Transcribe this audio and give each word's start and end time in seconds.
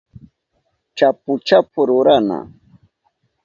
chapu 0.97 1.31
chapu 1.47 1.79
rurana 1.87 2.39